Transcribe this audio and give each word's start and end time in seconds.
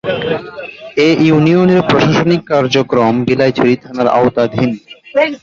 এ 0.97 1.09
ইউনিয়নের 1.25 1.81
প্রশাসনিক 1.81 2.41
কার্যক্রম 2.43 3.13
বিলাইছড়ি 3.27 3.73
থানার 3.83 4.07
আওতাধীন। 4.09 4.69